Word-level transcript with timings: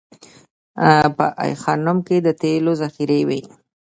په 1.15 1.25
ای 1.43 1.53
خانم 1.63 1.97
کې 2.07 2.17
د 2.21 2.27
تیلو 2.41 2.71
ذخیرې 2.81 3.21
وې 3.27 3.41